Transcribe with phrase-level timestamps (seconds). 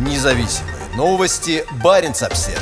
[0.00, 1.62] Независимые новости.
[1.84, 2.58] Барин обсерва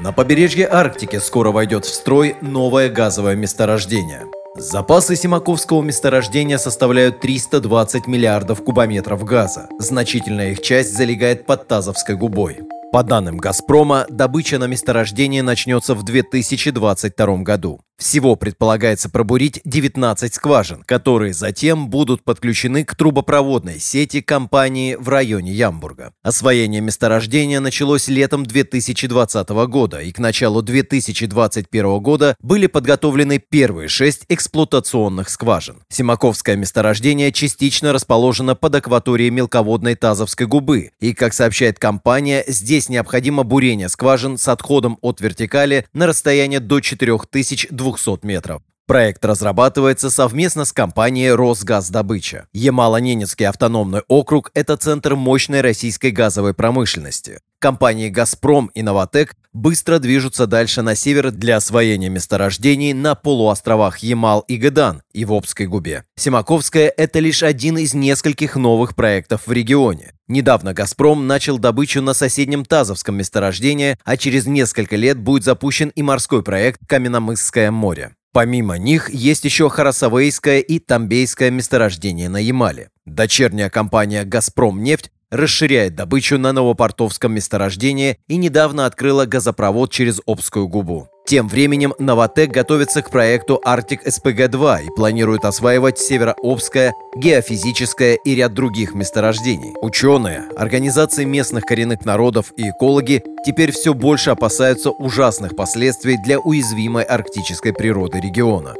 [0.00, 4.26] На побережье Арктики скоро войдет в строй новое газовое месторождение.
[4.56, 9.68] Запасы Симаковского месторождения составляют 320 миллиардов кубометров газа.
[9.78, 12.62] Значительная их часть залегает под Тазовской губой.
[12.92, 17.80] По данным «Газпрома», добыча на месторождении начнется в 2022 году.
[18.00, 25.52] Всего предполагается пробурить 19 скважин, которые затем будут подключены к трубопроводной сети компании в районе
[25.52, 26.14] Ямбурга.
[26.22, 34.24] Освоение месторождения началось летом 2020 года, и к началу 2021 года были подготовлены первые шесть
[34.30, 35.82] эксплуатационных скважин.
[35.90, 43.42] Симаковское месторождение частично расположено под акваторией мелководной Тазовской губы, и, как сообщает компания, здесь необходимо
[43.42, 48.62] бурение скважин с отходом от вертикали на расстояние до 4200 200 метров.
[48.90, 52.48] Проект разрабатывается совместно с компанией «Росгаздобыча».
[52.52, 57.38] Ямало-Ненецкий автономный округ– это центр мощной российской газовой промышленности.
[57.60, 64.40] Компании «Газпром» и «Новотек» быстро движутся дальше на север для освоения месторождений на полуостровах Ямал
[64.40, 66.02] и Гедан и в Обской губе.
[66.16, 70.14] Симаковская– это лишь один из нескольких новых проектов в регионе.
[70.30, 76.04] Недавно «Газпром» начал добычу на соседнем Тазовском месторождении, а через несколько лет будет запущен и
[76.04, 78.14] морской проект «Каменномысское море».
[78.32, 82.90] Помимо них есть еще Харасавейское и Тамбейское месторождение на Ямале.
[83.06, 91.08] Дочерняя компания «Газпромнефть» расширяет добычу на Новопортовском месторождении и недавно открыла газопровод через Обскую губу.
[91.26, 98.52] Тем временем Новотек готовится к проекту Арктик СПГ-2 и планирует осваивать Северообское, геофизическое и ряд
[98.52, 99.72] других месторождений.
[99.80, 107.04] Ученые, организации местных коренных народов и экологи теперь все больше опасаются ужасных последствий для уязвимой
[107.04, 108.74] арктической природы региона.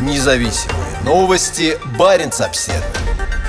[0.00, 1.78] Независимые новости.
[1.98, 3.41] Барин обседный.